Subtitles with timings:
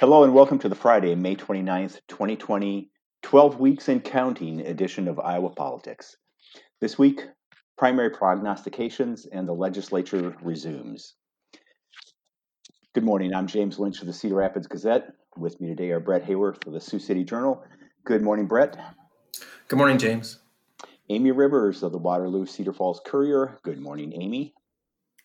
[0.00, 2.88] Hello and welcome to the Friday, May 29th, 2020,
[3.20, 6.16] 12 weeks and counting edition of Iowa Politics.
[6.80, 7.20] This week,
[7.76, 11.16] primary prognostications and the legislature resumes.
[12.94, 13.34] Good morning.
[13.34, 15.12] I'm James Lynch of the Cedar Rapids Gazette.
[15.36, 17.62] With me today are Brett Hayworth of the Sioux City Journal.
[18.06, 18.78] Good morning, Brett.
[19.68, 20.38] Good morning, James.
[21.10, 23.58] Amy Rivers of the Waterloo Cedar Falls Courier.
[23.64, 24.54] Good morning, Amy.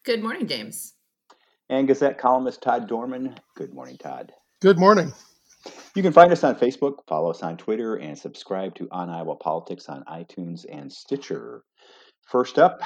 [0.04, 0.96] Good morning, James.
[1.70, 3.38] And Gazette columnist Todd Dorman.
[3.56, 4.34] Good morning, Todd.
[4.66, 5.14] Good morning.
[5.94, 9.36] You can find us on Facebook, follow us on Twitter, and subscribe to On Iowa
[9.36, 11.62] Politics on iTunes and Stitcher.
[12.24, 12.80] First up,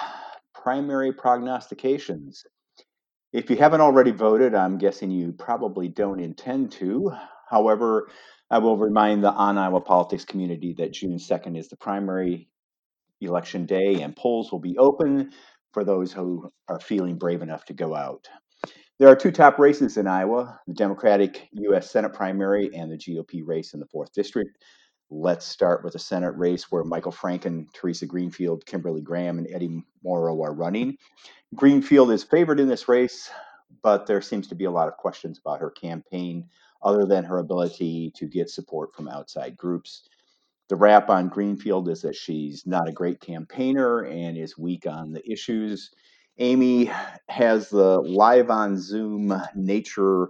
[0.54, 2.44] primary prognostications.
[3.32, 7.14] If you haven't already voted, I'm guessing you probably don't intend to.
[7.50, 8.10] However,
[8.52, 12.50] I will remind the On Iowa Politics community that June 2nd is the primary
[13.22, 15.32] election day and polls will be open
[15.72, 18.28] for those who are feeling brave enough to go out.
[19.00, 21.90] There are two top races in Iowa the Democratic U.S.
[21.90, 24.58] Senate primary and the GOP race in the 4th District.
[25.10, 29.82] Let's start with the Senate race where Michael Franken, Teresa Greenfield, Kimberly Graham, and Eddie
[30.04, 30.98] Mauro are running.
[31.56, 33.30] Greenfield is favored in this race,
[33.82, 36.50] but there seems to be a lot of questions about her campaign
[36.84, 40.10] other than her ability to get support from outside groups.
[40.68, 45.14] The rap on Greenfield is that she's not a great campaigner and is weak on
[45.14, 45.90] the issues.
[46.40, 46.90] Amy
[47.28, 50.30] has the live on Zoom nature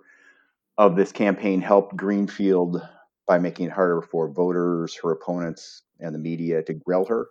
[0.77, 2.81] of this campaign helped Greenfield
[3.27, 7.27] by making it harder for voters, her opponents, and the media to grill her?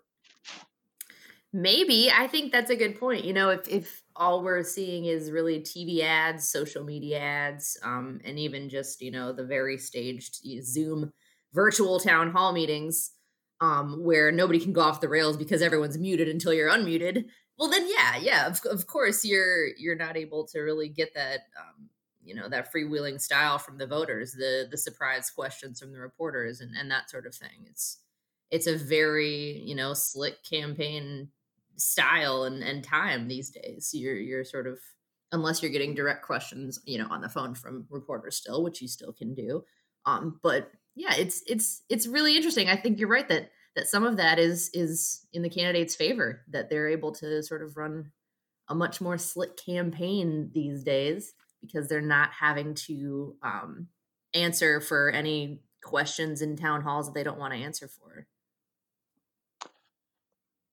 [1.52, 2.10] Maybe.
[2.10, 3.24] I think that's a good point.
[3.24, 8.20] You know, if, if all we're seeing is really TV ads, social media ads, um,
[8.24, 11.12] and even just, you know, the very staged Zoom
[11.54, 13.12] virtual town hall meetings
[13.60, 17.24] um, where nobody can go off the rails because everyone's muted until you're unmuted.
[17.58, 21.40] Well, then, yeah, yeah, of, of course, you're you're not able to really get that,
[21.58, 21.88] um,
[22.22, 26.60] you know, that freewheeling style from the voters, the the surprise questions from the reporters,
[26.60, 27.66] and and that sort of thing.
[27.68, 27.98] It's
[28.50, 31.30] it's a very you know slick campaign
[31.76, 33.90] style and and time these days.
[33.92, 34.78] You're you're sort of
[35.32, 38.88] unless you're getting direct questions, you know, on the phone from reporters still, which you
[38.88, 39.64] still can do.
[40.06, 42.68] Um, but yeah, it's it's it's really interesting.
[42.68, 46.42] I think you're right that that some of that is is in the candidate's favor
[46.48, 48.10] that they're able to sort of run
[48.68, 53.86] a much more slick campaign these days because they're not having to um,
[54.34, 58.26] answer for any questions in town halls that they don't want to answer for.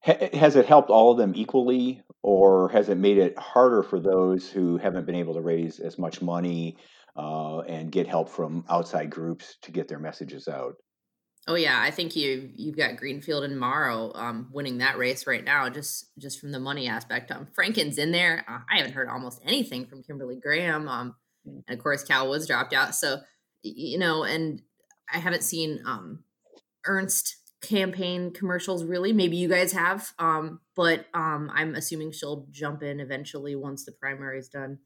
[0.01, 4.49] Has it helped all of them equally, or has it made it harder for those
[4.49, 6.77] who haven't been able to raise as much money
[7.16, 10.75] uh, and get help from outside groups to get their messages out.
[11.47, 15.44] Oh yeah, I think you you've got Greenfield and Mauro um, winning that race right
[15.44, 17.31] now, just just from the money aspect.
[17.31, 18.44] Um, Franken's in there.
[18.47, 20.88] Uh, I haven't heard almost anything from Kimberly Graham.
[20.88, 21.16] Um,
[21.47, 21.61] mm.
[21.67, 22.95] and of course Cal Woods dropped out.
[22.95, 23.19] So
[23.61, 24.61] you know, and
[25.13, 26.23] I haven't seen um,
[26.85, 29.13] Ernst campaign commercials really.
[29.13, 33.91] Maybe you guys have, um, but um, I'm assuming she'll jump in eventually once the
[33.91, 34.79] primary is done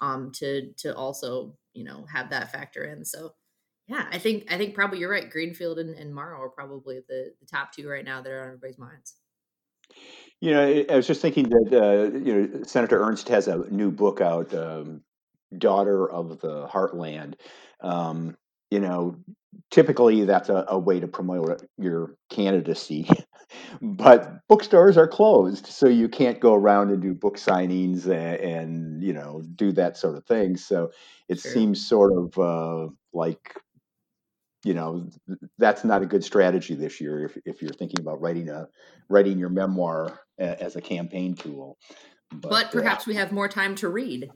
[0.00, 3.04] um, to to also you know have that factor in.
[3.04, 3.34] So
[3.90, 5.28] yeah, I think I think probably you're right.
[5.28, 8.46] Greenfield and, and Mauro are probably the, the top two right now that are on
[8.46, 9.16] everybody's minds.
[10.40, 13.90] You know, I was just thinking that uh, you know Senator Ernst has a new
[13.90, 15.02] book out, um,
[15.58, 17.34] "Daughter of the Heartland."
[17.80, 18.36] Um,
[18.70, 19.16] you know,
[19.72, 23.08] typically that's a, a, way to promote your candidacy
[23.82, 29.02] but bookstores are closed so you can't go around and do book signings and, and
[29.02, 30.90] you know do that sort of thing so
[31.28, 31.50] it sure.
[31.50, 33.56] seems sort of uh, like
[34.64, 35.08] you know
[35.58, 38.66] that's not a good strategy this year if, if you're thinking about writing a
[39.08, 41.78] writing your memoir a, as a campaign tool
[42.30, 44.30] but, but uh perhaps uh, we have more time to read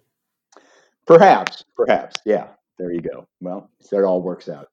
[1.07, 2.49] perhaps perhaps yeah
[2.79, 3.27] there you go.
[3.41, 4.69] Well, it all works out.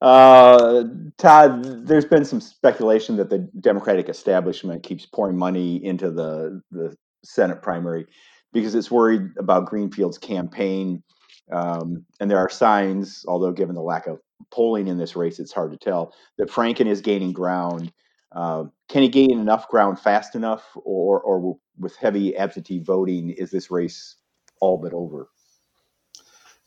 [0.00, 0.84] Uh,
[1.16, 6.96] Todd, there's been some speculation that the Democratic establishment keeps pouring money into the the
[7.24, 8.06] Senate primary
[8.52, 11.02] because it's worried about Greenfield's campaign.
[11.50, 14.18] Um, and there are signs, although given the lack of
[14.50, 17.92] polling in this race, it's hard to tell that Franken is gaining ground.
[18.32, 23.50] Uh, can he gain enough ground fast enough, or, or with heavy absentee voting, is
[23.50, 24.16] this race
[24.60, 25.28] all but over?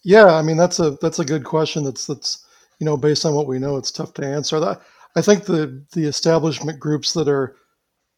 [0.03, 1.83] Yeah, I mean that's a that's a good question.
[1.83, 2.45] That's that's
[2.79, 4.77] you know based on what we know, it's tough to answer.
[5.15, 7.55] I think the the establishment groups that are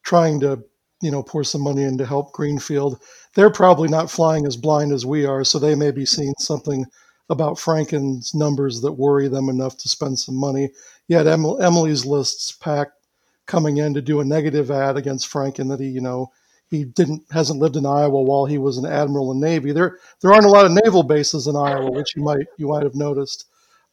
[0.02, 0.62] trying to
[1.02, 3.02] you know pour some money in to help Greenfield,
[3.34, 6.86] they're probably not flying as blind as we are, so they may be seeing something
[7.30, 10.70] about Franken's numbers that worry them enough to spend some money.
[11.08, 12.88] Yet Emily's List's PAC
[13.46, 16.30] coming in to do a negative ad against Franken that he you know
[16.70, 19.72] he didn't hasn't lived in Iowa while he was an admiral in Navy.
[19.72, 22.82] There there aren't a lot of naval bases in Iowa, which you might you might
[22.82, 23.46] have noticed.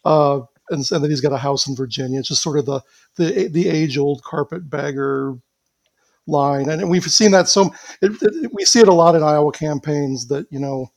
[0.04, 2.20] Uh, and, and then he's got a house in Virginia.
[2.20, 2.82] It's just sort of the
[3.18, 5.38] the the age old carpetbagger
[6.28, 9.52] line, and we've seen that so it, it, we see it a lot in Iowa
[9.52, 10.92] campaigns that you know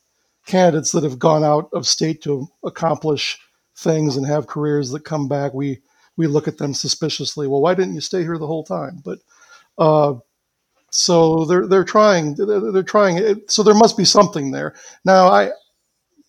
[0.45, 3.39] candidates that have gone out of state to accomplish
[3.75, 5.53] things and have careers that come back.
[5.53, 5.79] We
[6.17, 7.47] we look at them suspiciously.
[7.47, 9.01] Well, why didn't you stay here the whole time?
[9.03, 9.19] But
[9.77, 10.15] uh,
[10.89, 13.51] so they're they're trying they're, they're trying it.
[13.51, 14.75] So there must be something there.
[15.03, 15.51] Now I,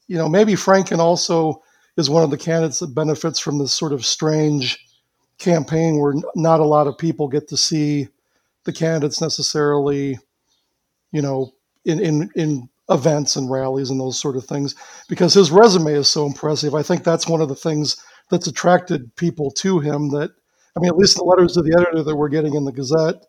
[0.08, 1.62] you know, maybe Franken also
[1.96, 4.78] is one of the candidates that benefits from this sort of strange
[5.38, 8.08] campaign where not a lot of people get to see
[8.64, 10.18] the candidates necessarily,
[11.12, 11.52] you know,
[11.84, 14.74] in in in events and rallies and those sort of things
[15.08, 16.74] because his resume is so impressive.
[16.74, 17.96] I think that's one of the things
[18.30, 20.30] that's attracted people to him that
[20.76, 23.24] I mean at least the letters to the editor that we're getting in the Gazette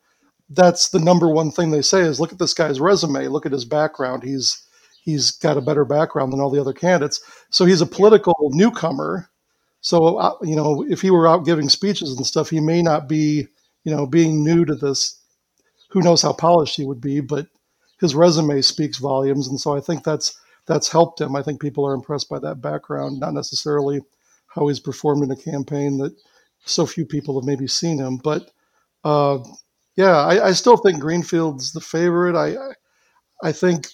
[0.49, 3.51] that's the number one thing they say is look at this guy's resume, look at
[3.51, 4.23] his background.
[4.23, 4.63] He's
[5.01, 7.21] he's got a better background than all the other candidates.
[7.49, 9.29] So he's a political newcomer.
[9.81, 13.07] So uh, you know, if he were out giving speeches and stuff, he may not
[13.09, 13.47] be,
[13.83, 15.19] you know, being new to this.
[15.89, 17.47] Who knows how polished he would be, but
[17.99, 21.35] his resume speaks volumes, and so I think that's that's helped him.
[21.35, 24.01] I think people are impressed by that background, not necessarily
[24.47, 26.15] how he's performed in a campaign that
[26.65, 28.17] so few people have maybe seen him.
[28.17, 28.51] But
[29.03, 29.39] uh,
[29.95, 32.35] yeah, I, I, still think Greenfield's the favorite.
[32.35, 32.55] I
[33.43, 33.87] I think,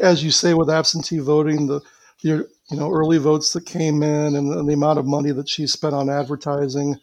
[0.00, 1.80] as you say, with absentee voting, the
[2.22, 5.48] the you know early votes that came in and, and the amount of money that
[5.48, 6.96] she spent on advertising,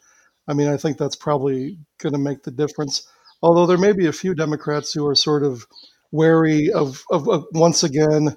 [0.48, 3.08] I mean, I think that's probably going to make the difference.
[3.42, 5.66] Although there may be a few Democrats who are sort of
[6.12, 8.36] wary of, of, of once again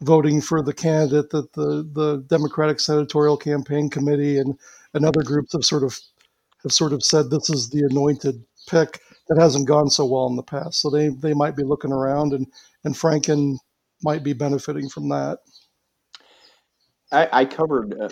[0.00, 4.58] voting for the candidate that the, the Democratic Senatorial Campaign Committee and,
[4.92, 5.98] and other groups have sort of
[6.64, 10.36] have sort of said this is the anointed pick that hasn't gone so well in
[10.36, 10.80] the past.
[10.80, 12.46] So they, they might be looking around and,
[12.84, 13.56] and Franken
[14.02, 15.38] might be benefiting from that.
[17.12, 18.08] I, I covered uh,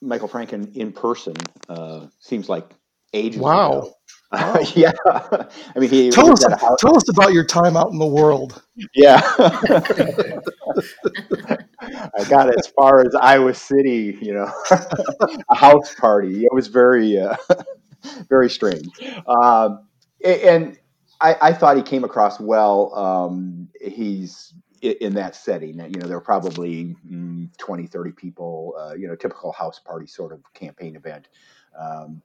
[0.00, 1.34] Michael Franken in person.
[1.68, 2.70] Uh, seems like
[3.12, 3.78] ages wow.
[3.78, 3.94] ago.
[4.34, 4.58] Wow.
[4.74, 5.46] yeah, I
[5.78, 6.44] mean, he tell us
[6.78, 8.62] tell us about your time out in the world.
[8.94, 9.20] Yeah,
[11.80, 14.18] I got as far as Iowa City.
[14.20, 14.52] You know,
[15.50, 16.44] a house party.
[16.44, 17.36] It was very, uh,
[18.28, 18.88] very strange.
[19.26, 19.86] Um,
[20.24, 20.78] and
[21.20, 22.92] I, I, thought he came across well.
[22.94, 25.78] Um, he's in that setting.
[25.78, 28.74] You know, there were probably mm, 20, 30 people.
[28.78, 31.28] Uh, you know, typical house party sort of campaign event.
[31.78, 32.22] Um,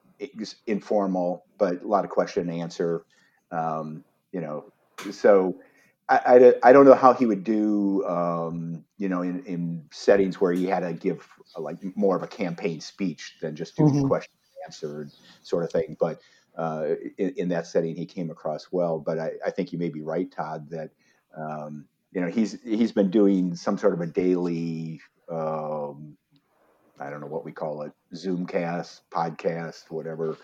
[0.67, 3.05] informal, but a lot of question and answer.
[3.51, 4.71] Um, you know,
[5.11, 5.59] so
[6.07, 6.17] I,
[6.63, 10.51] I, I, don't know how he would do, um, you know, in, in settings where
[10.51, 14.07] he had to give a, like more of a campaign speech than just doing mm-hmm.
[14.07, 15.09] question and answer
[15.41, 15.97] sort of thing.
[15.99, 16.19] But
[16.57, 18.99] uh, in, in, that setting, he came across well.
[18.99, 20.91] But I, I think you may be right, Todd, that
[21.37, 24.99] um, you know he's he's been doing some sort of a daily
[25.31, 26.17] um,
[26.99, 30.37] I don't know what we call it, Zoomcast, podcast, whatever.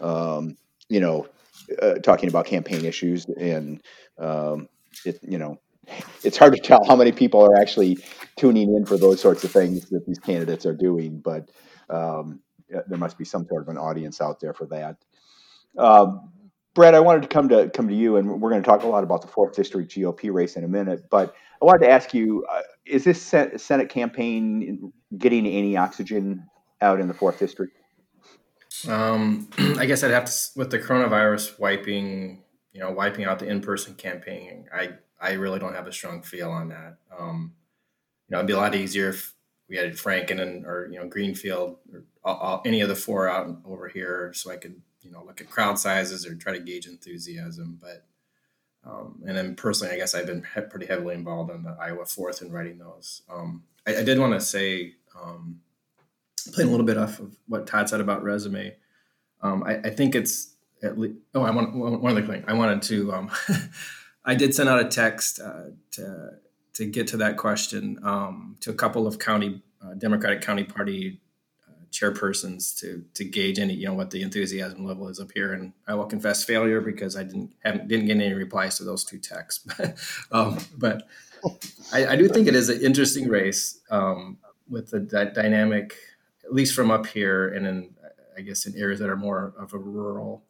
[0.00, 0.56] Um,
[0.88, 1.26] you know,
[1.80, 3.82] uh, talking about campaign issues, and
[4.18, 4.68] um,
[5.04, 5.58] it, you know,
[6.22, 7.98] it's hard to tell how many people are actually
[8.36, 11.50] tuning in for those sorts of things that these candidates are doing, but
[11.90, 14.96] um, there must be some sort of an audience out there for that.
[15.76, 16.32] Um,
[16.78, 18.86] Brett, I wanted to come to come to you, and we're going to talk a
[18.86, 21.10] lot about the fourth district GOP race in a minute.
[21.10, 26.46] But I wanted to ask you: uh, Is this Senate campaign getting any oxygen
[26.80, 27.76] out in the fourth district?
[28.88, 33.48] Um, I guess I'd have to, with the coronavirus wiping, you know, wiping out the
[33.48, 34.68] in-person campaigning.
[34.72, 36.98] I I really don't have a strong feel on that.
[37.18, 37.54] Um,
[38.28, 39.34] you know, it'd be a lot easier if
[39.68, 43.28] we had Franken and or you know Greenfield or all, all, any of the four
[43.28, 46.60] out over here, so I could you know look at crowd sizes or try to
[46.60, 47.78] gauge enthusiasm.
[47.80, 48.04] But
[48.84, 52.40] um, and then personally, I guess I've been pretty heavily involved in the Iowa Fourth
[52.40, 53.22] and writing those.
[53.28, 55.60] Um, I, I, did want to say, um,
[56.52, 58.76] playing a little bit off of what Todd said about resume.
[59.42, 61.16] Um, I, I, think it's at least.
[61.34, 62.44] Oh, I want one other thing.
[62.46, 63.12] I wanted to.
[63.12, 63.30] Um,
[64.24, 66.30] I did send out a text uh, to
[66.74, 71.20] to get to that question um, to a couple of county uh, Democratic County Party
[71.90, 75.52] chairpersons to to gauge any you know what the enthusiasm level is up here.
[75.52, 79.04] And i will confess failure because i didn't haven't didn't get any replies to those
[79.04, 79.66] two texts.
[80.32, 81.06] Um, but
[81.92, 85.96] I, I, do think it is an interesting race um, with the dynamic
[86.44, 87.94] at least from up here and in
[88.36, 90.44] i guess in areas that are more of a rural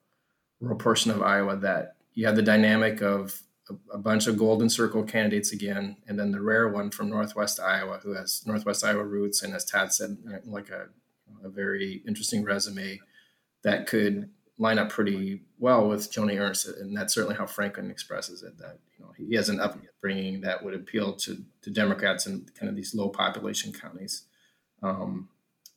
[0.61, 4.69] rural portion of iowa that you have the dynamic of a, a bunch of golden
[4.69, 9.05] circle candidates again and then the rare one from northwest iowa who has northwest iowa
[9.05, 10.89] roots and as Todd said like a
[11.43, 13.01] a very interesting resume
[13.63, 18.43] that could line up pretty well with Joni Ernst, and that's certainly how Franken expresses
[18.43, 18.59] it.
[18.59, 22.69] That you know he has an upbringing that would appeal to to Democrats in kind
[22.69, 24.25] of these low population counties,
[24.83, 25.29] um,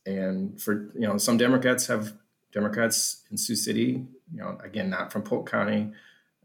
[0.04, 2.12] and for you know some Democrats have
[2.52, 5.92] Democrats in Sioux City, you know again not from Polk County,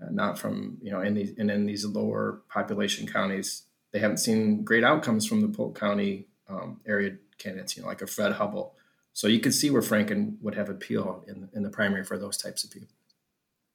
[0.02, 4.18] uh, not from you know in these and in these lower population counties, they haven't
[4.18, 8.34] seen great outcomes from the Polk County um, area candidates, you know like a Fred
[8.34, 8.72] Hubbell
[9.18, 12.38] so you can see where Franken would have appeal in, in the primary for those
[12.38, 12.94] types of people.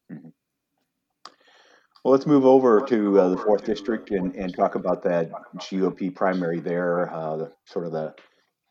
[0.08, 0.28] Mm-hmm.
[2.04, 6.14] Well, let's move over to uh, the fourth district and, and talk about that GOP
[6.14, 8.14] primary there, uh, the, sort of the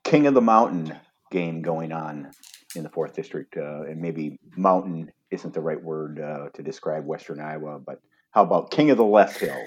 [0.05, 0.97] king of the mountain
[1.29, 2.31] game going on
[2.73, 3.57] in the fourth district.
[3.57, 7.99] Uh, and maybe mountain isn't the right word uh, to describe Western Iowa, but
[8.31, 9.61] how about king of the left hill?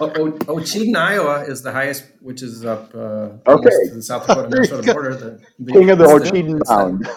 [0.00, 3.70] Oh, oh, Cheaton, Iowa is the highest, which is up uh, okay.
[3.92, 5.14] the South Dakota Minnesota border.
[5.14, 7.08] The, the, King of the Ocheyedan Mound.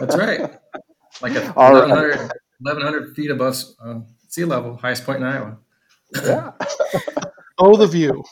[0.00, 0.40] That's right.
[1.20, 2.30] Like a 1,100, right.
[2.60, 5.58] 1,100 feet above uh, sea level, highest point in Iowa.
[6.24, 6.52] Yeah.
[7.58, 8.24] oh, the view.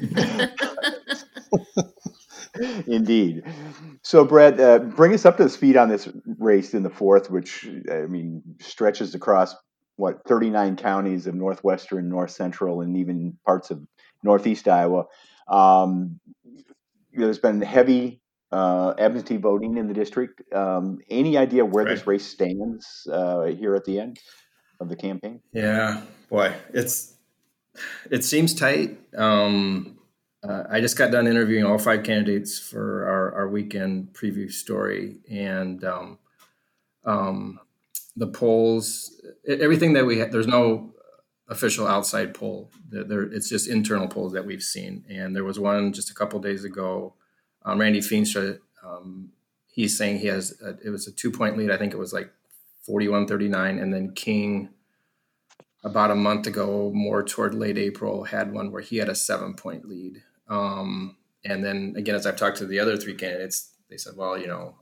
[2.86, 3.42] Indeed.
[4.02, 6.08] So, Brett, uh, bring us up to speed on this
[6.38, 9.54] race in the fourth, which I mean stretches across
[9.96, 13.86] what 39 counties of northwestern, north central, and even parts of
[14.22, 15.06] northeast Iowa.
[15.48, 16.20] Um,
[17.12, 18.20] there's been heavy
[18.52, 20.42] uh, absentee voting in the district.
[20.54, 21.94] Um, any idea where right.
[21.94, 24.18] this race stands uh, here at the end
[24.80, 25.40] of the campaign?
[25.52, 27.14] Yeah, boy, it's
[28.10, 28.98] it seems tight.
[29.16, 29.98] Um,
[30.46, 35.16] uh, I just got done interviewing all five candidates for our, our weekend preview story,
[35.30, 36.18] and um,
[37.04, 37.60] um,
[38.16, 40.94] the polls, everything that we have, there's no
[41.48, 42.70] official outside poll.
[42.88, 45.04] There, it's just internal polls that we've seen.
[45.08, 47.14] And there was one just a couple days ago.
[47.64, 49.30] Um, Randy Feenstra, um,
[49.68, 51.70] he's saying he has, a, it was a two point lead.
[51.70, 52.32] I think it was like
[52.84, 53.78] 41 39.
[53.78, 54.70] And then King,
[55.84, 59.54] about a month ago, more toward late April, had one where he had a seven
[59.54, 60.22] point lead.
[60.48, 64.36] Um, and then again, as I've talked to the other three candidates, they said, well,
[64.38, 64.74] you know,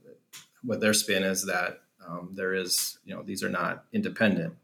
[0.63, 4.55] what their spin is that um, there is, you know, these are not independent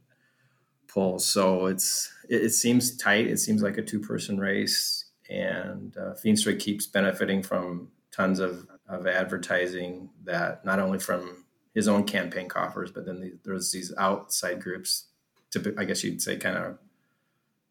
[0.88, 3.28] polls, so it's it, it seems tight.
[3.28, 9.08] It seems like a two-person race, and uh, Feenstra keeps benefiting from tons of of
[9.08, 14.62] advertising that not only from his own campaign coffers, but then the, there's these outside
[14.62, 15.06] groups.
[15.52, 16.78] To, I guess you'd say kind of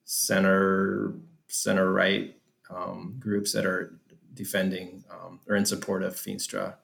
[0.05, 1.15] center
[1.49, 2.37] center right
[2.69, 3.99] um, groups that are
[4.35, 6.75] defending um, or in support of Feenstra.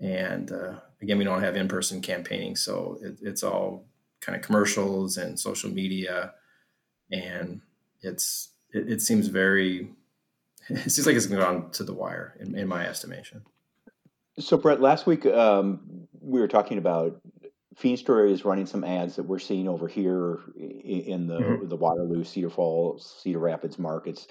[0.00, 3.84] And uh, again, we don't have in person campaigning, so it, it's all
[4.20, 6.32] kind of commercials and social media,
[7.10, 7.60] and
[8.00, 9.90] it's it, it seems very
[10.68, 13.42] it seems like it's gone to the wire in, in my estimation.
[14.38, 17.20] So, Brett, last week um, we were talking about
[17.76, 21.68] Feenstra is running some ads that we're seeing over here in the mm-hmm.
[21.68, 24.28] the Waterloo, Cedar Falls, Cedar Rapids markets.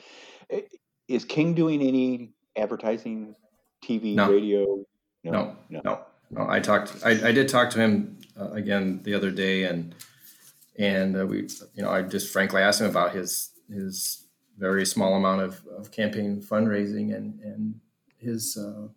[1.07, 3.35] Is King doing any advertising,
[3.83, 4.31] TV, no.
[4.31, 4.85] radio?
[5.23, 5.57] No.
[5.69, 5.81] no.
[5.83, 5.99] no.
[6.51, 6.95] I talked.
[7.05, 9.95] I, I, did talk to him uh, again the other day, and
[10.77, 14.25] and uh, we, you know, I just frankly asked him about his his
[14.57, 17.79] very small amount of, of campaign fundraising, and and
[18.17, 18.89] his uh,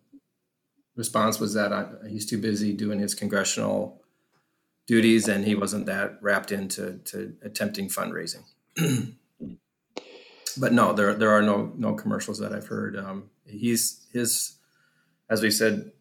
[0.95, 4.01] response was that I, he's too busy doing his congressional
[4.85, 8.43] duties, and he wasn't that wrapped into to attempting fundraising.
[10.57, 12.97] but no, there there are no no commercials that I've heard.
[12.97, 14.57] Um, he's his,
[15.29, 15.93] as we said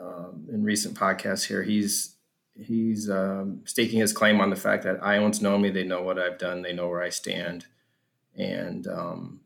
[0.00, 2.16] um, in recent podcasts here, he's
[2.56, 6.18] he's um, staking his claim on the fact that Iowans know me, they know what
[6.18, 7.66] I've done, they know where I stand,
[8.36, 9.40] and um,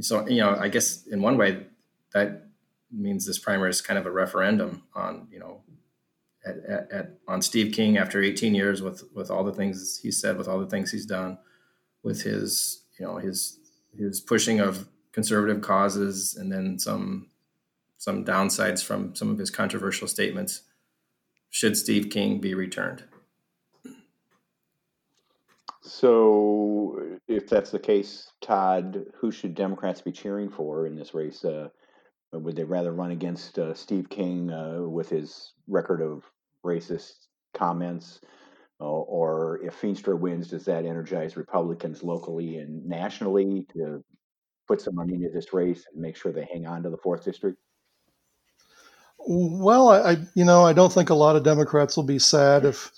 [0.00, 1.66] so you know, I guess in one way
[2.12, 2.48] that
[2.90, 5.62] means this primary is kind of a referendum on you know
[6.46, 10.10] at, at, at, on Steve King after 18 years with with all the things he
[10.10, 11.38] said, with all the things he's done,
[12.02, 13.58] with his you know his
[13.96, 17.28] his pushing of conservative causes, and then some
[18.04, 20.60] some downsides from some of his controversial statements
[21.48, 23.02] should Steve King be returned.
[25.80, 31.46] So, if that's the case, Todd, who should Democrats be cheering for in this race?
[31.46, 31.68] Uh,
[32.32, 36.24] would they rather run against uh, Steve King uh, with his record of
[36.62, 38.20] racist comments?
[38.80, 44.04] Uh, or if Feenstra wins, does that energize Republicans locally and nationally to
[44.68, 47.24] put some money into this race and make sure they hang on to the fourth
[47.24, 47.56] district?
[49.26, 52.64] Well, I, I, you know I don't think a lot of Democrats will be sad
[52.64, 52.90] if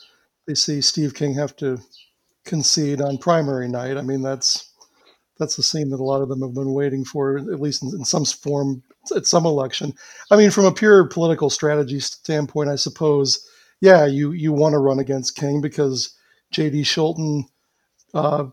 [0.47, 1.78] they see Steve King have to
[2.45, 3.97] concede on primary night.
[3.97, 4.71] I mean that's
[5.38, 7.90] that's the scene that a lot of them have been waiting for, at least in,
[7.90, 8.83] in some form
[9.16, 9.95] at some election.
[10.30, 13.47] I mean, from a pure political strategy standpoint, I suppose
[13.80, 16.14] yeah, you you want to run against King because
[16.52, 16.83] J.D.
[16.83, 17.45] Scholten
[18.14, 18.47] uh,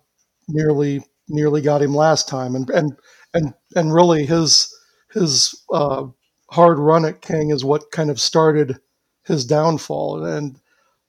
[0.48, 2.94] nearly nearly got him last time, and and
[3.34, 4.74] and and really his
[5.14, 6.06] his uh,
[6.54, 8.80] hard run at King is what kind of started
[9.24, 10.60] his downfall, and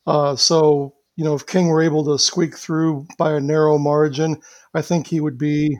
[0.06, 4.40] uh, so you know if King were able to squeak through by a narrow margin,
[4.74, 5.78] I think he would be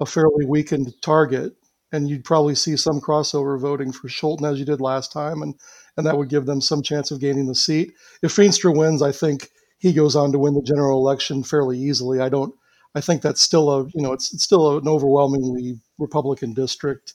[0.00, 1.54] a fairly weakened target,
[1.92, 5.54] and you'd probably see some crossover voting for Scholten as you did last time, and
[5.96, 7.92] and that would give them some chance of gaining the seat.
[8.22, 12.20] If Feenstra wins, I think he goes on to win the general election fairly easily.
[12.20, 12.54] I don't.
[12.96, 17.14] I think that's still a you know it's, it's still an overwhelmingly Republican district,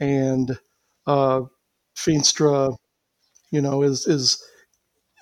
[0.00, 0.58] and
[1.08, 1.42] uh,
[1.96, 2.76] Feenstra,
[3.52, 4.42] you know, is is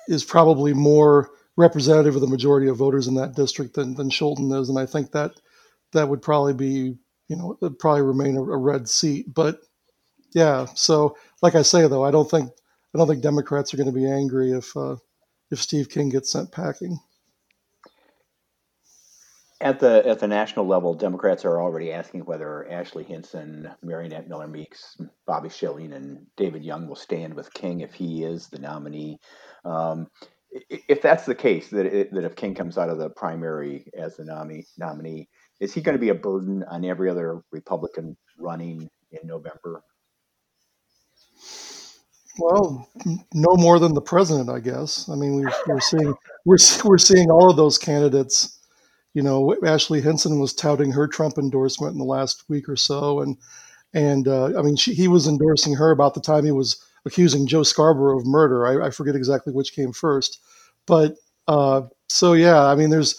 [0.09, 4.52] is probably more representative of the majority of voters in that district than than Scholten
[4.61, 5.33] is, and I think that
[5.93, 6.97] that would probably be
[7.28, 9.33] you know it'd probably remain a, a red seat.
[9.35, 9.61] But
[10.35, 12.50] yeah, so like I say though, I don't think
[12.95, 14.97] I don't think Democrats are going to be angry if uh,
[15.50, 16.99] if Steve King gets sent packing.
[19.61, 24.47] At the at the national level, Democrats are already asking whether Ashley Hinson, Mariannette Miller
[24.47, 29.19] Meeks, Bobby Schilling, and David Young will stand with King if he is the nominee.
[29.65, 30.09] Um,
[30.69, 34.17] if that's the case, that it, that if King comes out of the primary as
[34.17, 38.91] the nominee, nominee, is he going to be a burden on every other Republican running
[39.11, 39.83] in November?
[42.39, 42.87] Well,
[43.33, 45.09] no more than the president, I guess.
[45.09, 48.56] I mean, we're, we're seeing we're we're seeing all of those candidates
[49.16, 53.20] you know, Ashley Hinson was touting her Trump endorsement in the last week or so,
[53.20, 53.38] and
[53.94, 57.46] and uh, I mean, she, he was endorsing her about the time he was accusing
[57.46, 58.66] Joe Scarborough of murder.
[58.66, 60.38] I, I forget exactly which came first,
[60.85, 61.16] but
[61.49, 63.18] uh, so yeah, I mean, there's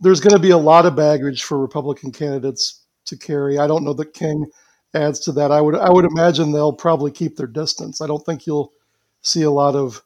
[0.00, 3.58] there's going to be a lot of baggage for Republican candidates to carry.
[3.58, 4.44] I don't know that King
[4.92, 5.50] adds to that.
[5.50, 8.02] I would I would imagine they'll probably keep their distance.
[8.02, 8.74] I don't think you'll
[9.22, 10.02] see a lot of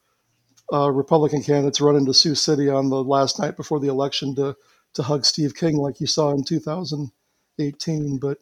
[0.73, 4.54] uh, Republican candidates run into Sioux City on the last night before the election to
[4.97, 8.19] to hug Steve King like you saw in 2018.
[8.19, 8.39] But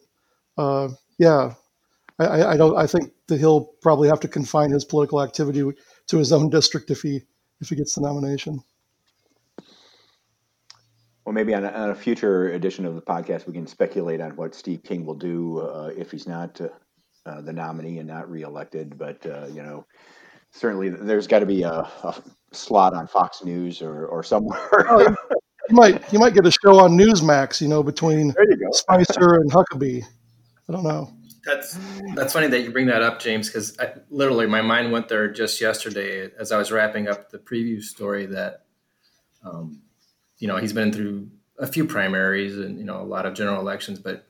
[0.57, 1.53] uh, yeah,
[2.19, 2.77] I, I, don't.
[2.77, 5.63] I think that he'll probably have to confine his political activity
[6.07, 7.21] to his own district if he
[7.61, 8.59] if he gets the nomination.
[11.25, 14.35] Well, maybe on a, on a future edition of the podcast, we can speculate on
[14.35, 16.69] what Steve King will do uh, if he's not uh,
[17.25, 18.97] uh the nominee and not reelected.
[18.97, 19.85] But uh, you know,
[20.51, 24.69] certainly there's got to be a, a, slot on Fox News or, or somewhere.
[24.71, 25.15] Oh,
[25.69, 29.51] you might you might get a show on Newsmax, you know, between you Spicer and
[29.51, 30.03] Huckabee.
[30.67, 31.11] I don't know.
[31.45, 31.77] That's
[32.15, 33.77] that's funny that you bring that up, James, because
[34.09, 38.25] literally my mind went there just yesterday as I was wrapping up the preview story
[38.27, 38.65] that,
[39.43, 39.81] um,
[40.39, 43.59] you know, he's been through a few primaries and you know a lot of general
[43.61, 44.27] elections, but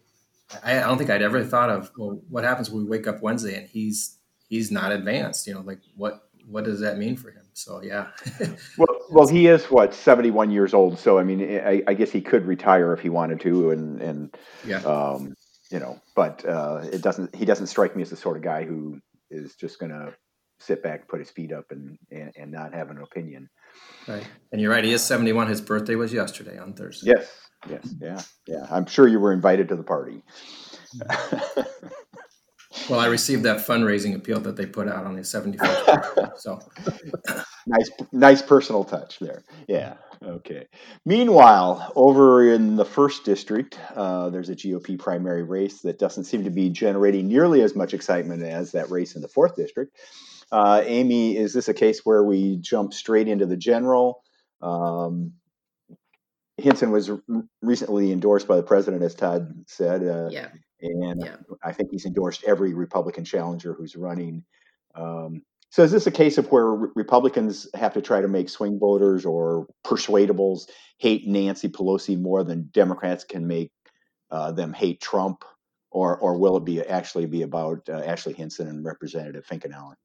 [0.64, 3.22] I, I don't think I'd ever thought of well, what happens when we wake up
[3.22, 4.18] Wednesday and he's
[4.48, 5.48] he's not advanced.
[5.48, 7.45] You know, like what what does that mean for him?
[7.56, 8.08] So yeah.
[8.78, 11.00] well, well, he is what seventy one years old.
[11.00, 14.38] So I mean, I, I, guess he could retire if he wanted to, and and
[14.68, 15.34] yeah, um,
[15.72, 17.34] you know, but uh, it doesn't.
[17.34, 19.00] He doesn't strike me as the sort of guy who
[19.32, 20.14] is just going to
[20.60, 23.50] sit back, put his feet up, and, and and not have an opinion.
[24.06, 24.84] Right, and you're right.
[24.84, 25.48] He is seventy one.
[25.48, 27.14] His birthday was yesterday on Thursday.
[27.16, 27.40] Yes,
[27.70, 28.68] yes, yeah, yeah.
[28.70, 30.22] I'm sure you were invited to the party.
[32.90, 36.38] Well, I received that fundraising appeal that they put out on the 71st.
[36.38, 36.60] so
[37.66, 39.44] nice, nice personal touch there.
[39.68, 39.96] Yeah.
[40.24, 40.68] Okay.
[41.06, 46.44] Meanwhile, over in the first district, uh, there's a GOP primary race that doesn't seem
[46.44, 49.96] to be generating nearly as much excitement as that race in the fourth district.
[50.52, 54.24] Uh, Amy, is this a case where we jump straight into the general?
[54.62, 55.34] Um,
[56.58, 57.12] Hinson was
[57.62, 60.04] recently endorsed by the president, as Todd said.
[60.04, 60.50] Uh, yeah.
[60.82, 61.36] And yeah.
[61.64, 64.44] I think he's endorsed every Republican challenger who's running.
[64.94, 68.80] Um, so is this a case of where Republicans have to try to make swing
[68.80, 73.72] voters or persuadables hate Nancy Pelosi more than Democrats can make
[74.32, 75.44] uh, them hate Trump,
[75.92, 79.96] or or will it be actually be about uh, Ashley Hinson and Representative Finkenauer?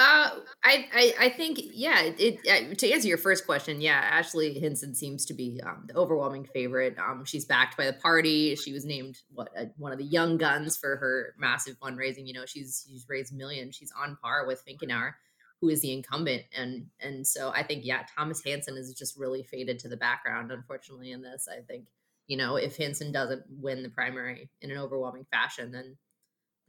[0.00, 0.30] Uh,
[0.62, 2.02] I, I, I think yeah.
[2.02, 5.96] It, it, to answer your first question, yeah, Ashley Hinson seems to be um, the
[5.96, 6.96] overwhelming favorite.
[6.98, 8.54] Um, she's backed by the party.
[8.54, 12.28] She was named what uh, one of the young guns for her massive fundraising.
[12.28, 13.74] You know, she's she's raised millions.
[13.74, 15.14] She's on par with Finkenauer,
[15.60, 19.42] who is the incumbent, and and so I think yeah, Thomas Hansen is just really
[19.42, 20.52] faded to the background.
[20.52, 21.86] Unfortunately, in this, I think
[22.28, 25.96] you know if Hinson doesn't win the primary in an overwhelming fashion, then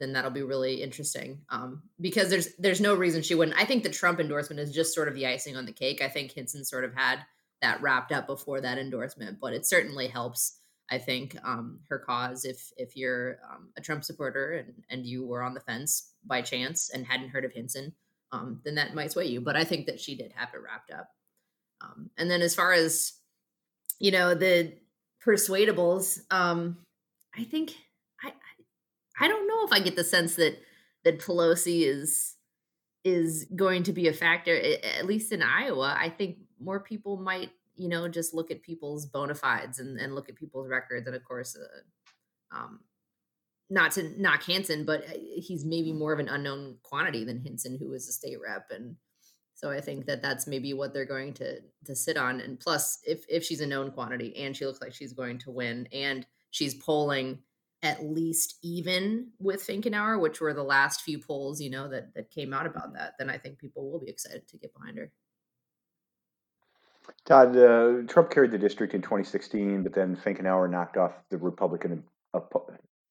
[0.00, 1.42] then that'll be really interesting.
[1.50, 3.56] Um, because there's there's no reason she wouldn't.
[3.56, 6.02] I think the Trump endorsement is just sort of the icing on the cake.
[6.02, 7.20] I think Hinson sort of had
[7.60, 10.56] that wrapped up before that endorsement, but it certainly helps.
[10.92, 15.24] I think um, her cause if if you're um, a Trump supporter and and you
[15.24, 17.92] were on the fence by chance and hadn't heard of Hinson,
[18.32, 19.40] um, then that might sway you.
[19.40, 21.10] But I think that she did have it wrapped up.
[21.82, 23.12] Um, and then as far as
[23.98, 24.72] you know the
[25.24, 26.78] persuadables, um,
[27.36, 27.74] I think
[29.20, 30.60] I don't know if I get the sense that
[31.04, 32.36] that Pelosi is
[33.04, 35.94] is going to be a factor at least in Iowa.
[35.96, 40.14] I think more people might you know just look at people's bona fides and, and
[40.14, 42.80] look at people's records and of course uh, um,
[43.70, 47.78] not to knock Hansen, but uh, he's maybe more of an unknown quantity than Hinson,
[47.78, 48.96] who is a state rep, and
[49.54, 52.40] so I think that that's maybe what they're going to to sit on.
[52.40, 55.50] And plus, if if she's a known quantity and she looks like she's going to
[55.50, 57.38] win, and she's polling
[57.82, 62.30] at least even with Finkenauer, which were the last few polls, you know, that that
[62.30, 65.10] came out about that, then I think people will be excited to get behind her.
[67.24, 72.04] Todd, uh, Trump carried the district in 2016, but then Finkenauer knocked off the Republican
[72.34, 72.40] uh,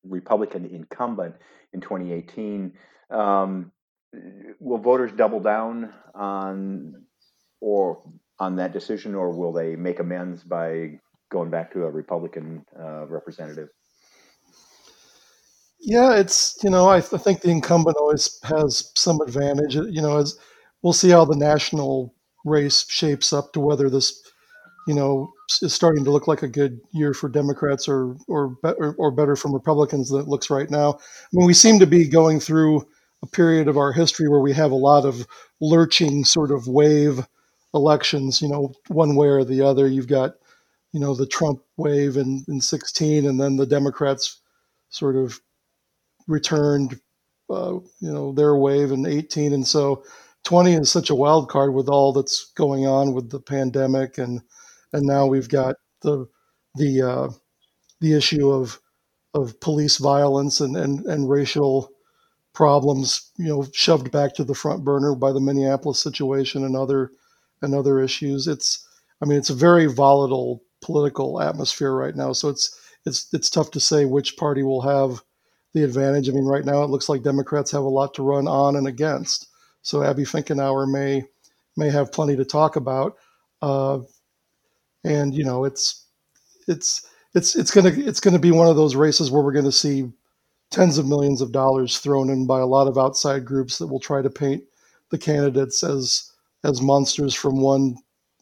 [0.03, 1.35] Republican incumbent
[1.73, 2.73] in 2018.
[3.09, 3.71] Um,
[4.59, 7.03] will voters double down on
[7.59, 8.01] or
[8.39, 13.05] on that decision, or will they make amends by going back to a Republican uh,
[13.07, 13.69] representative?
[15.89, 19.75] Yeah, it's you know I, I, think the incumbent always has some advantage.
[19.75, 20.37] Uh, you know, as
[20.83, 22.13] we'll see how the national
[22.45, 24.21] race shapes up to whether this
[24.87, 28.95] you know, is starting to look like a good year for Democrats or or or,
[28.97, 30.93] or better from Republicans than it looks right now.
[30.93, 32.87] I mean, we seem to be going through
[33.21, 35.27] a period of our history where we have a lot of
[35.61, 37.27] lurching sort of wave
[37.75, 39.87] elections, you know, one way or the other.
[39.87, 40.35] You've got,
[40.91, 44.39] you know, the Trump wave in, in 16, and then the Democrats
[44.89, 45.39] sort of
[46.29, 47.01] returned,
[47.49, 49.53] uh, you know, their wave in 18.
[49.53, 50.03] And so
[50.45, 54.41] 20 is such a wild card with all that's going on with the pandemic and
[54.93, 56.25] and now we've got the
[56.75, 57.29] the uh,
[58.01, 58.79] the issue of
[59.33, 61.91] of police violence and, and, and racial
[62.53, 67.11] problems, you know, shoved back to the front burner by the Minneapolis situation and other
[67.61, 68.47] and other issues.
[68.47, 68.85] It's
[69.21, 72.33] I mean, it's a very volatile political atmosphere right now.
[72.33, 75.21] So it's it's it's tough to say which party will have
[75.73, 76.29] the advantage.
[76.29, 78.87] I mean, right now it looks like Democrats have a lot to run on and
[78.87, 79.47] against.
[79.81, 81.23] So Abby Finkenauer may
[81.77, 83.15] may have plenty to talk about.
[83.61, 83.99] Uh,
[85.03, 86.05] and you know it's
[86.67, 90.09] it's it's it's gonna it's gonna be one of those races where we're gonna see
[90.71, 93.99] tens of millions of dollars thrown in by a lot of outside groups that will
[93.99, 94.63] try to paint
[95.11, 96.31] the candidates as
[96.63, 97.95] as monsters from one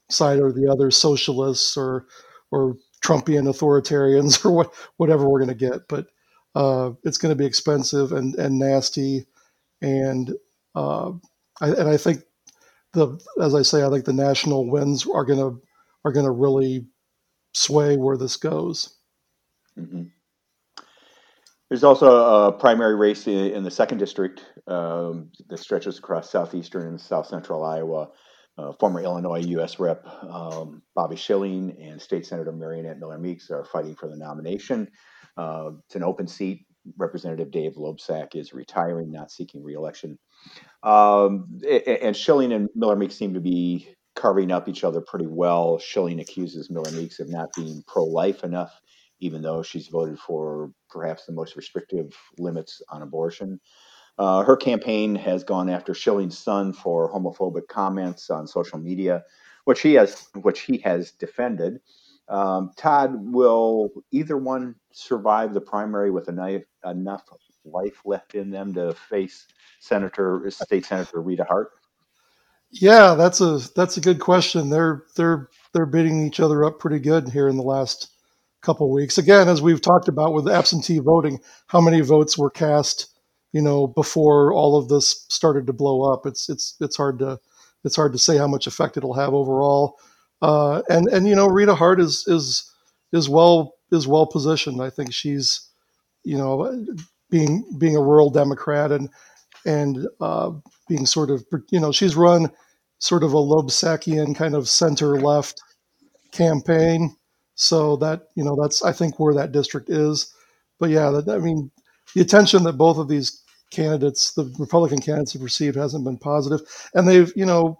[0.09, 2.05] side or the other, socialists or
[2.51, 5.87] or Trumpian authoritarians or what whatever we're to get.
[5.87, 6.07] But
[6.55, 9.25] uh, it's going to be expensive and and nasty,
[9.81, 10.33] and
[10.75, 11.11] uh,
[11.61, 12.23] I, and I think
[12.93, 15.61] the as I say, I think the national wins are going to
[16.05, 16.85] are going to really
[17.53, 18.95] sway where this goes.
[19.77, 20.03] Mm-hmm.
[21.69, 27.01] There's also a primary race in, the second district um, that stretches across southeastern and
[27.01, 28.09] south central Iowa.
[28.57, 29.77] Uh, former Illinois U.S.
[29.77, 34.89] Rep um, Bobby Schilling and State Senator Mariannette Miller Meeks are fighting for the nomination.
[35.37, 36.65] Uh, it's an open seat.
[36.97, 40.17] Representative Dave Loebsack is retiring, not seeking reelection.
[40.83, 45.77] Um, and Schilling and Miller Meeks seem to be carving up each other pretty well.
[45.79, 48.79] Schilling accuses Miller Meeks of not being pro life enough,
[49.19, 53.59] even though she's voted for perhaps the most restrictive limits on abortion.
[54.17, 59.23] Uh, her campaign has gone after Schilling's son for homophobic comments on social media,
[59.65, 61.79] which he has, which he has defended.
[62.29, 67.23] Um, Todd, will either one survive the primary with enough, enough
[67.63, 69.47] life left in them to face
[69.79, 71.71] Senator, State Senator Rita Hart?
[72.69, 74.69] Yeah, that's a that's a good question.
[74.69, 78.09] They're they're they're beating each other up pretty good here in the last
[78.61, 79.17] couple weeks.
[79.17, 83.07] Again, as we've talked about with absentee voting, how many votes were cast,
[83.53, 86.25] you know, before all of this started to blow up.
[86.25, 87.39] It's it's it's hard to
[87.85, 89.97] it's hard to say how much effect it'll have overall.
[90.41, 92.71] Uh, and and you know, Rita Hart is is
[93.11, 94.81] is well is well positioned.
[94.81, 95.69] I think she's,
[96.23, 96.85] you know,
[97.29, 99.09] being being a rural Democrat and
[99.65, 100.51] and uh,
[100.87, 102.49] being sort of, you know, she's run
[102.99, 105.61] sort of a Loebsackian kind of center left
[106.31, 107.15] campaign.
[107.55, 110.33] So that, you know, that's, I think, where that district is.
[110.79, 111.71] But yeah, that, I mean,
[112.13, 116.19] the attention that both of these candidates, the Republican candidates, have received hasn't been.
[116.93, 117.79] And they've, you know,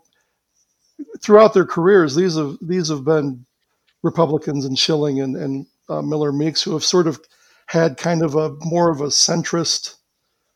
[1.21, 3.45] throughout their careers, these have these have been
[4.03, 7.19] Republicans and Schilling and, and uh, Miller Meeks who have sort of
[7.67, 9.95] had kind of a more of a centrist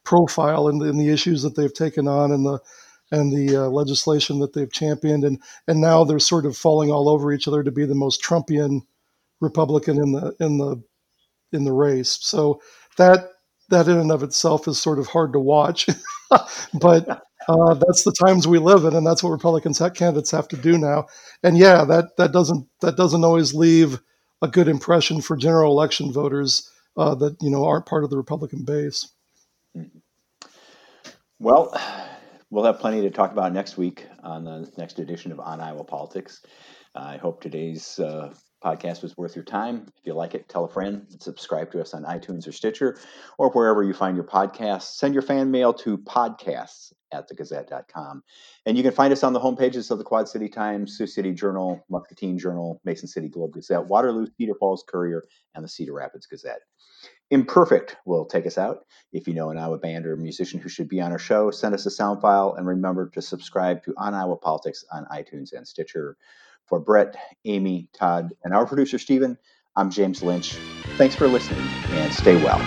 [0.04, 2.60] profile in the, in the issues that they've taken on and the
[3.14, 7.10] and the uh, legislation that they've championed and and now they're sort of falling all
[7.10, 8.82] over each other to be the most Trumpian
[9.42, 10.82] Republican in the in the
[11.52, 12.18] in the race.
[12.22, 12.62] So
[12.98, 13.30] that
[13.70, 15.88] that in and of itself is sort of hard to watch,
[16.80, 20.58] but uh, that's the times we live in, and that's what Republican candidates have to
[20.58, 21.08] do now.
[21.44, 24.00] And yeah, that that doesn't that doesn't always leave
[24.42, 28.18] a good impression for general election voters uh, that you know aren't part of the
[28.18, 29.10] Republican base.
[31.40, 31.76] Well,
[32.52, 35.84] we'll have plenty to talk about next week on the next edition of On Iowa
[35.84, 36.42] Politics.
[36.94, 39.86] I hope today's uh, podcast was worth your time.
[39.98, 42.98] If you like it, tell a friend, subscribe to us on iTunes or Stitcher,
[43.38, 44.96] or wherever you find your podcasts.
[44.96, 48.24] Send your fan mail to podcasts at thegazette.com.
[48.66, 51.34] And you can find us on the homepages of the Quad City Times, Sioux City
[51.34, 55.24] Journal, Muscatine Journal, Mason City Globe Gazette, Waterloo, Cedar Falls Courier,
[55.56, 56.62] and the Cedar Rapids Gazette.
[57.32, 58.86] Imperfect will take us out.
[59.14, 61.74] If you know an Iowa band or musician who should be on our show, send
[61.74, 65.68] us a sound file and remember to subscribe to On Iowa Politics on iTunes and
[65.68, 66.18] Stitcher.
[66.72, 69.38] For Brett, Amy, Todd, and our producer, Stephen,
[69.76, 70.54] I'm James Lynch.
[70.96, 72.62] Thanks for listening and stay well.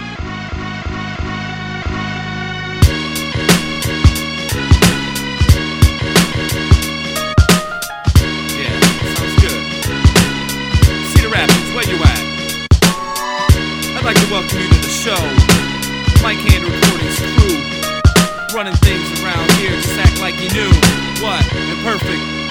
[13.96, 15.16] I'd like to welcome you to the show.
[16.20, 17.56] Mic Hand Recordings crew.
[18.54, 20.70] Running things around here, just act like you knew.
[21.24, 22.43] What?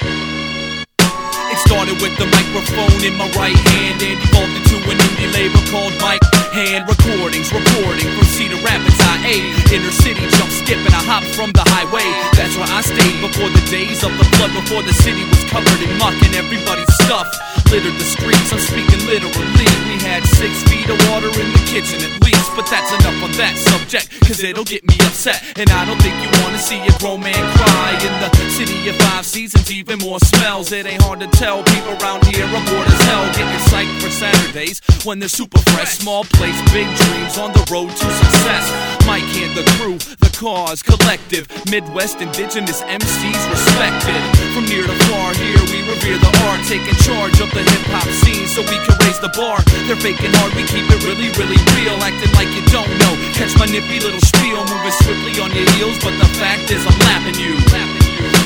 [1.54, 5.62] Imperfect started with the microphone in my right hand and evolved into an indie label
[5.70, 7.52] called Mic Hand Recordings.
[7.52, 12.06] Reporting from Cedar Rapids, IA, inner city, jump, skip, and I hop from the highway.
[12.34, 15.78] That's where I stayed before the days of the flood, before the city was covered
[15.78, 17.30] in muck and everybody's stuff
[17.70, 18.52] littered the streets.
[18.52, 19.68] I'm speaking literally.
[19.90, 23.32] We had six feet of water in the kitchen at least, but that's enough on
[23.38, 24.83] that subject, cause it'll get
[25.14, 28.96] And I don't think you wanna see a grown man cry in the city of
[28.96, 30.72] five seasons, even more smells.
[30.72, 34.10] It ain't hard to tell people around here are bored as hell, getting psyched for
[34.10, 35.98] Saturdays when they're super fresh.
[35.98, 38.66] Small place, big dreams on the road to success.
[39.06, 44.20] Mike and the crew, the cause, collective, Midwest indigenous MCs respected.
[44.52, 48.04] From near to far, here we revere the art, taking charge of the hip hop
[48.20, 49.64] scene so we can raise the bar.
[49.88, 53.16] They're faking hard, we keep it really, really real, acting like you don't know.
[53.32, 56.98] Catch my nippy little spiel, moving swiftly on your heels, but the fact is I'm
[57.08, 57.56] lapping you.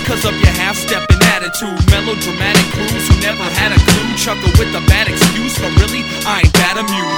[0.06, 4.70] Cause of your half stepping attitude, melodramatic crews who never had a clue, chuckle with
[4.70, 7.17] a bad excuse, but really, I ain't that amused.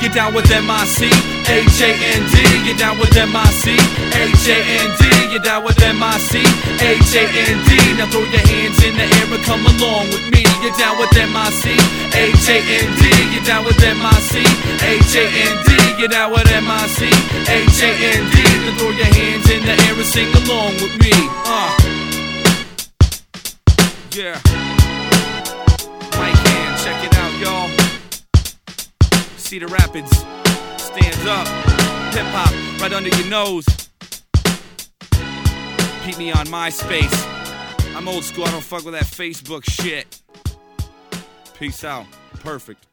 [0.00, 1.10] You down with MIC?
[1.48, 3.66] H-A-N-D, You're down with MIC?
[4.14, 6.32] H-A-N-D, You're down with MIC?
[6.80, 10.44] H-A-N-D, now throw your hands in the air and come along with me.
[10.62, 11.64] You're down with MIC?
[12.14, 13.02] H-A-N-D,
[13.34, 14.34] You're down with MIC?
[14.86, 17.00] H-A-N-D, you down with MIC?
[17.48, 21.12] H-A-N-D, now throw your hands in the air and sing along with me.
[21.44, 21.74] Uh.
[24.12, 24.67] Yeah.
[29.48, 30.14] Cedar Rapids.
[30.76, 31.48] Stands up.
[32.12, 33.64] Hip hop right under your nose.
[36.04, 37.96] Keep me on MySpace.
[37.96, 40.20] I'm old school, I don't fuck with that Facebook shit.
[41.58, 42.04] Peace out.
[42.40, 42.87] Perfect.